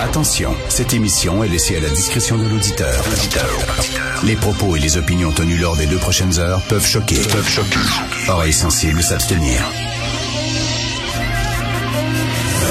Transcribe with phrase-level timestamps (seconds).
[0.00, 3.04] Attention, cette émission est laissée à la discrétion de l'auditeur.
[4.24, 7.16] Les propos et les opinions tenues lors des deux prochaines heures peuvent choquer.
[7.16, 7.78] Peuvent choquer.
[8.28, 9.60] Oreilles sensibles s'abstenir.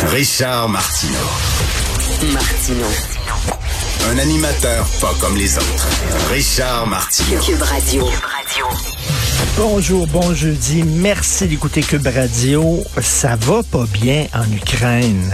[0.08, 1.14] Richard Martineau.
[2.34, 2.88] Martino.
[4.10, 5.88] Un animateur pas comme les autres.
[6.32, 7.40] Richard Martineau.
[7.42, 8.10] Cube Radio.
[9.56, 10.82] Bonjour, bon jeudi.
[10.84, 12.84] Merci d'écouter Cube Radio.
[13.00, 15.32] Ça va pas bien en Ukraine.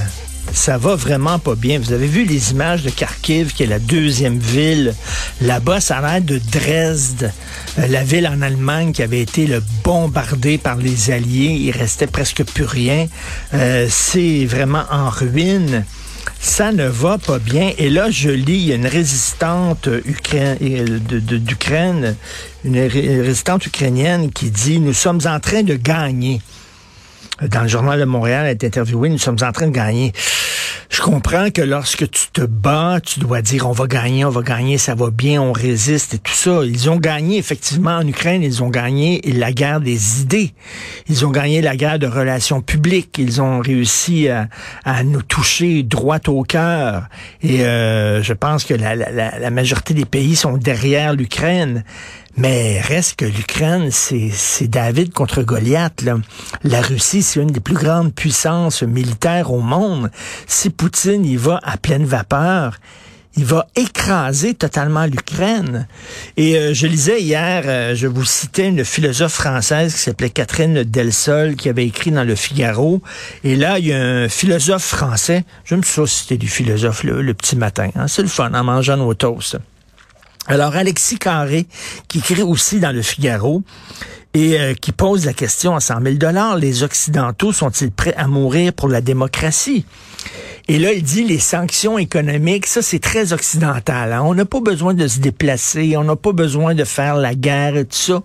[0.56, 1.78] Ça va vraiment pas bien.
[1.80, 4.96] Vous avez vu les images de Kharkiv, qui est la deuxième ville.
[5.42, 7.32] Là-bas, ça a l'air de Dresde,
[7.78, 11.56] euh, la ville en Allemagne qui avait été le bombardée par les Alliés.
[11.60, 13.08] Il restait presque plus rien.
[13.54, 15.86] Euh, C'est vraiment en ruine
[16.40, 17.72] ça ne va pas bien.
[17.78, 22.16] Et là, je lis, une résistante euh, de- d'Ukraine,
[22.64, 26.42] une ré- résistante ukrainienne qui dit, nous sommes en train de gagner.
[27.42, 30.14] Dans le journal de Montréal, elle est interviewée, nous sommes en train de gagner.
[31.06, 34.80] Comprends que lorsque tu te bats, tu dois dire on va gagner, on va gagner,
[34.80, 36.62] ça va bien, on résiste et tout ça.
[36.66, 40.52] Ils ont gagné effectivement en Ukraine, ils ont gagné la guerre des idées.
[41.08, 43.18] Ils ont gagné la guerre de relations publiques.
[43.20, 44.48] Ils ont réussi à,
[44.84, 47.04] à nous toucher droit au cœur.
[47.44, 51.84] Et euh, je pense que la- la- la majorité des pays sont derrière l'Ukraine.
[52.38, 56.02] Mais reste que l'Ukraine, c'est David contre Goliath.
[56.02, 56.18] Là.
[56.64, 60.12] La Russie, c'est une des plus grandes puissances militaires au monde.
[60.46, 62.78] Si Poutine y va à pleine vapeur,
[63.38, 65.88] il va écraser totalement l'Ukraine.
[66.38, 70.84] Et euh, je lisais hier, euh, je vous citais une philosophe française qui s'appelait Catherine
[70.84, 73.02] Delsol, qui avait écrit dans Le Figaro.
[73.44, 77.22] Et là, il y a un philosophe français, je me suis citer du philosophe le,
[77.22, 77.90] le petit matin.
[77.96, 78.08] hein.
[78.08, 79.58] C'est le fun en mangeant nos toasts.
[80.48, 81.66] Alors, Alexis Carré,
[82.08, 83.64] qui écrit aussi dans Le Figaro,
[84.36, 88.28] et euh, qui pose la question à 100 000 dollars, les Occidentaux sont-ils prêts à
[88.28, 89.86] mourir pour la démocratie?
[90.68, 94.14] Et là, il dit les sanctions économiques, ça c'est très occidental.
[94.14, 94.22] hein.
[94.24, 97.78] On n'a pas besoin de se déplacer, on n'a pas besoin de faire la guerre
[97.78, 98.22] et tout ça.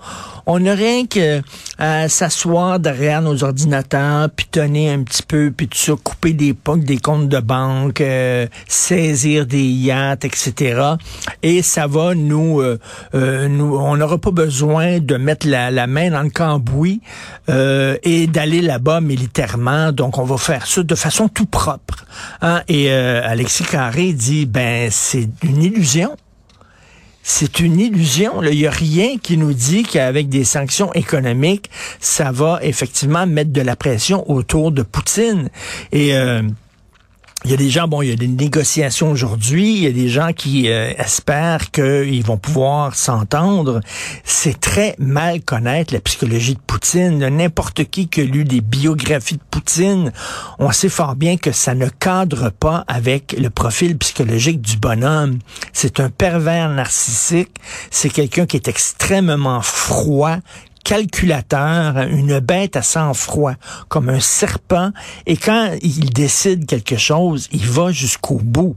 [0.46, 1.42] On n'a rien que
[1.78, 6.82] à s'asseoir derrière nos ordinateurs, pitonner un petit peu, puis tout ça, couper des pocs
[6.82, 10.80] des comptes de banque, euh, saisir des yachts, etc.
[11.42, 12.78] Et ça va nous, euh,
[13.14, 17.02] euh, nous on n'aura pas besoin de mettre la, la main dans le cambouis
[17.50, 19.92] euh, et d'aller là-bas militairement.
[19.92, 22.06] Donc on va faire ça de façon tout propre.
[22.42, 22.62] Hein?
[22.68, 26.16] Et euh, Alexis Carré dit ben c'est une illusion.
[27.22, 28.42] C'est une illusion.
[28.42, 31.70] Il n'y a rien qui nous dit qu'avec des sanctions économiques,
[32.00, 35.50] ça va effectivement mettre de la pression autour de Poutine.
[35.92, 36.42] Et euh,
[37.44, 39.92] il y a des gens, bon, il y a des négociations aujourd'hui, il y a
[39.92, 43.80] des gens qui euh, espèrent qu'ils vont pouvoir s'entendre.
[44.24, 47.26] C'est très mal connaître la psychologie de Poutine.
[47.28, 50.12] N'importe qui qui a lu des biographies de Poutine,
[50.58, 55.38] on sait fort bien que ça ne cadre pas avec le profil psychologique du bonhomme.
[55.72, 57.56] C'est un pervers narcissique,
[57.90, 60.36] c'est quelqu'un qui est extrêmement froid,
[60.90, 63.52] calculateur, une bête à sang-froid,
[63.88, 64.90] comme un serpent,
[65.24, 68.74] et quand il décide quelque chose, il va jusqu'au bout.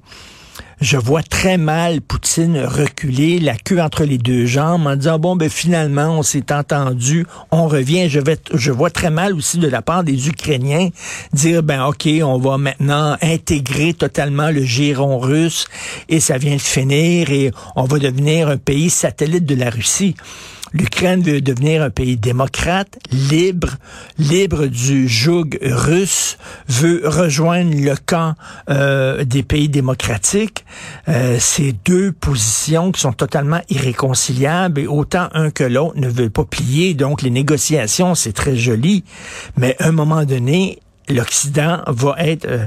[0.80, 5.36] Je vois très mal Poutine reculer, la queue entre les deux jambes, en disant bon
[5.36, 8.08] ben finalement on s'est entendu, on revient.
[8.10, 10.90] Je vais, je vois très mal aussi de la part des Ukrainiens
[11.32, 15.66] dire ben ok on va maintenant intégrer totalement le giron russe
[16.10, 20.16] et ça vient de finir et on va devenir un pays satellite de la Russie.
[20.74, 23.76] L'Ukraine veut devenir un pays démocrate, libre,
[24.18, 28.34] libre du joug russe, veut rejoindre le camp
[28.70, 30.66] euh, des pays démocratiques.
[31.08, 36.32] Euh, ces deux positions qui sont totalement irréconciliables et autant un que l'autre ne veulent
[36.32, 36.96] pas plier.
[36.96, 39.04] Donc les négociations, c'est très joli,
[39.58, 42.66] mais à un moment donné, l'Occident va être euh,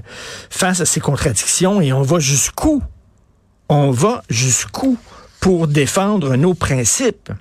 [0.49, 2.83] face à ces contradictions et on va jusqu'où?
[3.69, 4.97] On va jusqu'où
[5.41, 7.33] pour défendre nos principes?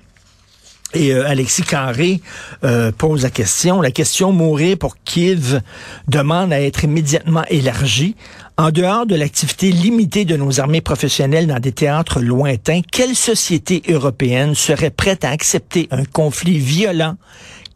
[0.94, 2.20] Et euh, Alexis Carré
[2.64, 3.80] euh, pose la question.
[3.80, 5.60] La question mourir pour Kiev
[6.08, 8.14] demande à être immédiatement élargie.
[8.56, 13.82] En dehors de l'activité limitée de nos armées professionnelles dans des théâtres lointains, quelle société
[13.88, 17.16] européenne serait prête à accepter un conflit violent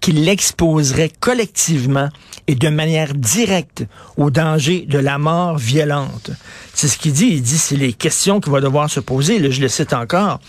[0.00, 2.08] qui l'exposerait collectivement
[2.46, 3.84] et de manière directe
[4.16, 6.30] au danger de la mort violente.
[6.74, 7.28] C'est ce qu'il dit.
[7.32, 9.38] Il dit c'est les questions qu'il va devoir se poser.
[9.38, 10.40] Là, je le cite encore.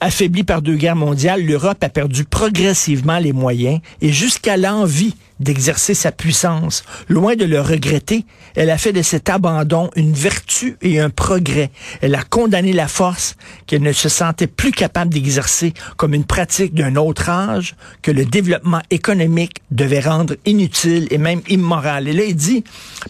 [0.00, 5.94] Affaiblie par deux guerres mondiales, l'Europe a perdu progressivement les moyens et jusqu'à l'envie d'exercer
[5.94, 6.84] sa puissance.
[7.08, 11.70] Loin de le regretter, elle a fait de cet abandon une vertu et un progrès.
[12.00, 16.74] Elle a condamné la force qu'elle ne se sentait plus capable d'exercer comme une pratique
[16.74, 22.06] d'un autre âge que le développement économique devait rendre inutile et même immoral.
[22.08, 22.62] Et là, il dit,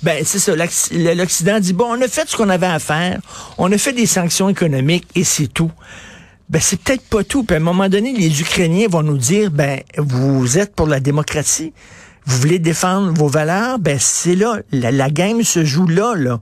[0.03, 3.21] ben c'est ça, l'Occident dit, bon, on a fait ce qu'on avait à faire,
[3.59, 5.73] on a fait des sanctions économiques et c'est tout
[6.51, 7.45] ben c'est peut-être pas tout.
[7.45, 10.99] Puis à un moment donné, les Ukrainiens vont nous dire, ben vous êtes pour la
[10.99, 11.73] démocratie,
[12.27, 16.41] vous voulez défendre vos valeurs, ben c'est là, la, game se joue là, là.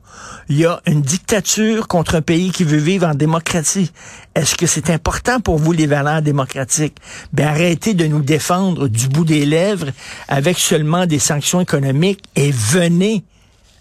[0.49, 3.93] Il y a une dictature contre un pays qui veut vivre en démocratie.
[4.35, 6.97] Est-ce que c'est important pour vous les valeurs démocratiques?
[7.33, 9.89] Ben arrêtez de nous défendre du bout des lèvres
[10.27, 13.25] avec seulement des sanctions économiques et venez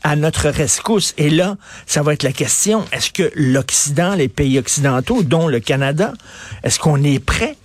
[0.03, 1.13] à notre rescousse.
[1.17, 5.59] Et là, ça va être la question, est-ce que l'Occident, les pays occidentaux, dont le
[5.59, 6.13] Canada,
[6.63, 7.57] est-ce qu'on est prêt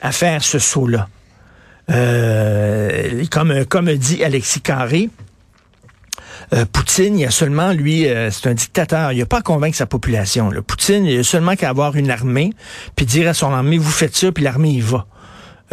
[0.00, 1.08] à faire ce saut-là?
[1.90, 5.10] Euh, comme, comme dit Alexis Carré,
[6.52, 9.12] euh, Poutine, il a seulement, lui, euh, c'est un dictateur.
[9.12, 10.50] Il n'a pas à convaincre sa population.
[10.66, 12.52] Poutine, il a seulement qu'à avoir une armée,
[12.96, 15.06] puis dire à son armée, vous faites ça, puis l'armée y va.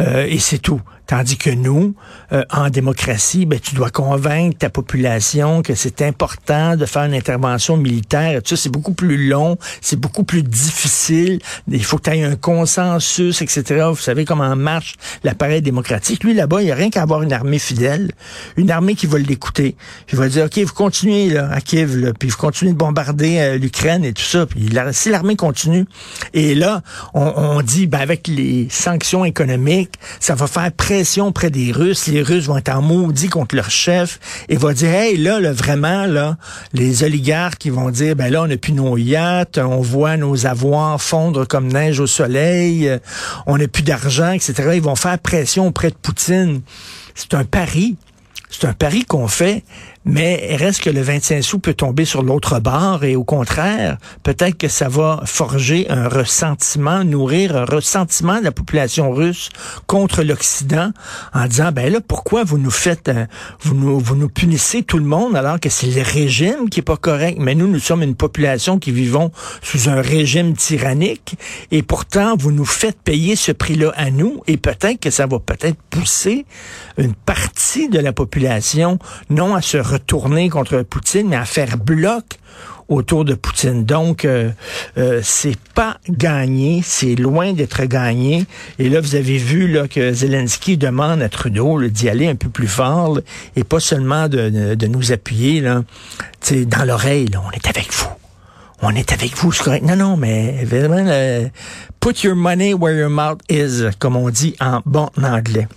[0.00, 0.80] et c'est tout.
[1.06, 1.94] Tandis que nous,
[2.32, 7.14] euh, en démocratie, ben, tu dois convaincre ta population que c'est important de faire une
[7.14, 8.42] intervention militaire.
[8.42, 11.40] Tu sais, c'est beaucoup plus long, c'est beaucoup plus difficile.
[11.68, 13.86] Il faut que tu aies un consensus, etc.
[13.90, 14.94] Vous savez comment marche
[15.24, 16.24] l'appareil démocratique.
[16.24, 18.12] Lui, là-bas, il n'y a rien qu'à avoir une armée fidèle,
[18.56, 19.76] une armée qui va l'écouter.
[20.12, 23.38] Il va dire, OK, vous continuez là, à Kiev, là, puis vous continuez de bombarder
[23.38, 24.46] euh, l'Ukraine et tout ça.
[24.46, 25.84] Puis si l'armée continue,
[26.32, 26.82] et là,
[27.14, 30.72] on, dit, ben, avec les sanctions économiques, ça va faire
[31.20, 32.06] auprès des Russes.
[32.06, 34.18] Les Russes vont être en maudit contre leur chef
[34.48, 36.36] et vont dire, hey, là, là, vraiment, là,
[36.72, 40.46] les oligarques qui vont dire, ben là, on n'a plus nos yachts, on voit nos
[40.46, 42.90] avoirs fondre comme neige au soleil,
[43.46, 44.70] on n'a plus d'argent, etc.
[44.74, 46.62] Ils vont faire pression auprès de Poutine.
[47.14, 47.96] C'est un pari.
[48.50, 49.64] C'est un pari qu'on fait,
[50.04, 54.58] mais reste que le 25 sous peut tomber sur l'autre bord et au contraire, peut-être
[54.58, 59.50] que ça va forger un ressentiment, nourrir un ressentiment de la population russe
[59.86, 60.92] contre l'Occident
[61.34, 63.26] en disant, ben là, pourquoi vous nous faites, euh,
[63.60, 66.84] vous nous, vous nous punissez tout le monde alors que c'est le régime qui est
[66.84, 69.30] pas correct, mais nous, nous sommes une population qui vivons
[69.62, 71.36] sous un régime tyrannique
[71.70, 75.38] et pourtant, vous nous faites payer ce prix-là à nous et peut-être que ça va
[75.38, 76.44] peut-être pousser
[76.98, 78.98] une partie de la population
[79.30, 82.38] non à se retourner contre Poutine, mais à faire bloc
[82.88, 83.84] autour de Poutine.
[83.84, 84.50] Donc, euh,
[84.98, 88.44] euh, c'est pas gagné, c'est loin d'être gagné.
[88.78, 92.48] Et là, vous avez vu là, que Zelensky demande à Trudeau d'y aller un peu
[92.48, 93.18] plus fort
[93.56, 95.82] et pas seulement de, nous appuyer là,
[96.50, 97.26] dans l'oreille.
[97.36, 98.08] On est avec vous.
[98.82, 99.84] On est avec vous, c'est correct.
[99.84, 100.66] Non, non, mais
[102.00, 105.68] put your money where your mouth is, comme on dit en bon anglais.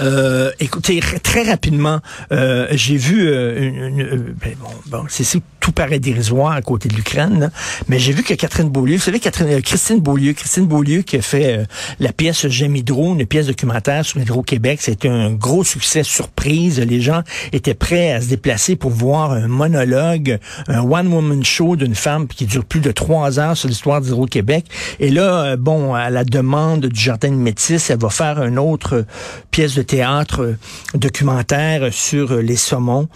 [0.00, 2.00] Euh, écoutez, très rapidement,
[2.32, 6.88] euh, j'ai vu euh, une, euh, ben bon, bon c'est tout paraît dérisoire à côté
[6.88, 7.50] de l'Ukraine,
[7.88, 11.22] mais j'ai vu que Catherine Beaulieu, vous savez Catherine, Christine Beaulieu, Christine Beaulieu qui a
[11.22, 11.66] fait
[11.98, 16.80] la pièce J'aime Hydro, une pièce documentaire sur Hydro-Québec, c'était un gros succès surprise.
[16.80, 17.22] Les gens
[17.52, 22.46] étaient prêts à se déplacer pour voir un monologue, un one-woman show d'une femme qui
[22.46, 24.64] dure plus de trois heures sur l'histoire d'Hydro-Québec.
[24.98, 29.04] Et là, bon, à la demande du Jardin de Métis, elle va faire une autre
[29.50, 30.58] pièce de théâtre euh,
[30.94, 33.08] documentaire sur euh, les saumons.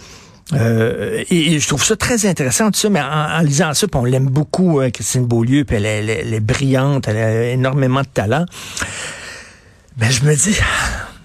[0.53, 4.29] Euh, et, je trouve ça très intéressant, tout ça, mais en, lisant ça, on l'aime
[4.29, 8.45] beaucoup, Christine Beaulieu, puis elle, elle, est brillante, elle a énormément de talent.
[9.97, 10.55] Mais je me dis,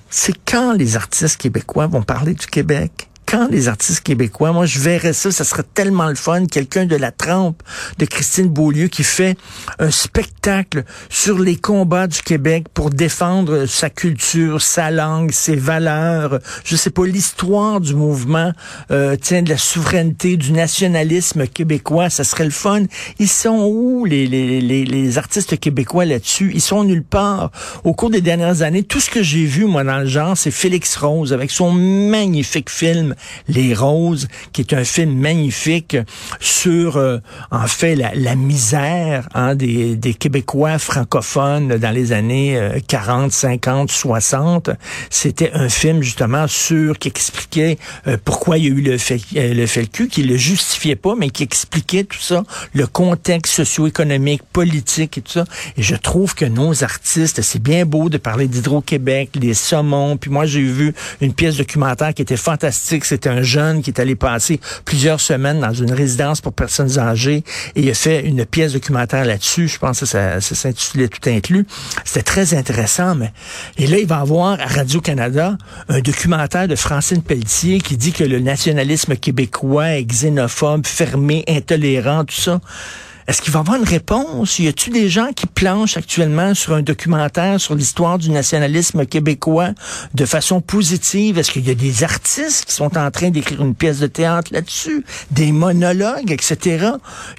[0.09, 3.10] c'est quand les artistes québécois vont parler du Québec?
[3.31, 6.97] Quand les artistes québécois, moi je verrais ça, ça serait tellement le fun, quelqu'un de
[6.97, 7.63] la trempe
[7.99, 9.37] de Christine Beaulieu qui fait
[9.79, 16.41] un spectacle sur les combats du Québec pour défendre sa culture, sa langue, ses valeurs,
[16.65, 18.53] je sais pas, l'histoire du mouvement,
[18.91, 22.83] euh, tiens, de la souveraineté, du nationalisme québécois, ça serait le fun.
[23.21, 26.51] Ils sont où les, les, les, les artistes québécois là-dessus?
[26.53, 27.53] Ils sont nulle part.
[27.85, 30.51] Au cours des dernières années, tout ce que j'ai vu, moi, dans le genre, c'est
[30.51, 33.15] Félix Rose avec son magnifique film
[33.49, 35.97] les Roses, qui est un film magnifique
[36.39, 37.19] sur, euh,
[37.51, 44.71] en fait, la, misère hein, des, des, Québécois francophones dans les années 40, 50, 60.
[45.09, 49.21] C'était un film justement sur qui expliquait euh, pourquoi il y a eu le, fait,
[49.37, 54.43] euh, le FLQ, qui le justifiait pas, mais qui expliquait tout ça, le contexte socio-économique,
[54.53, 55.45] politique et tout ça.
[55.77, 60.17] Et je trouve que nos artistes, c'est bien beau de parler d'Hydro-Québec, les saumons.
[60.17, 63.99] Puis moi, j'ai vu une pièce documentaire qui était fantastique c'est un jeune qui est
[63.99, 67.43] allé passer plusieurs semaines dans une résidence pour personnes âgées
[67.75, 69.67] et il a fait une pièce documentaire là-dessus.
[69.67, 71.67] Je pense que ça, s'intitulait Tout inclus.
[72.05, 73.33] C'était très intéressant, mais
[73.79, 78.23] et là, il va avoir à Radio-Canada un documentaire de Francine Pelletier qui dit que
[78.23, 82.61] le nationalisme québécois est xénophobe, fermé, intolérant, tout ça.
[83.31, 84.59] Est-ce qu'il va y avoir une réponse?
[84.59, 89.69] Y a-t-il des gens qui planchent actuellement sur un documentaire sur l'histoire du nationalisme québécois
[90.15, 91.39] de façon positive?
[91.39, 94.51] Est-ce qu'il y a des artistes qui sont en train d'écrire une pièce de théâtre
[94.53, 95.05] là-dessus?
[95.31, 96.89] Des monologues, etc.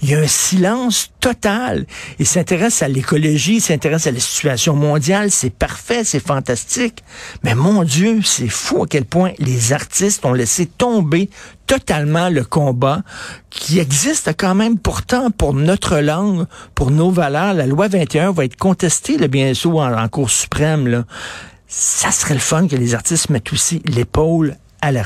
[0.02, 1.86] Il y a un silence total.
[2.20, 5.32] Il s'intéresse à l'écologie, il s'intéresse à la situation mondiale.
[5.32, 7.04] C'est parfait, c'est fantastique.
[7.44, 11.30] Mais mon Dieu, c'est fou à quel point les artistes ont laissé tomber
[11.68, 13.01] totalement le combat
[13.50, 17.54] qui existe quand même pourtant pour notre langue, pour nos valeurs.
[17.54, 20.88] La loi 21 va être contestée, là, bien sûr, en, en Cour suprême.
[20.88, 21.06] Là.
[21.68, 24.58] Ça serait le fun que les artistes mettent aussi l'épaule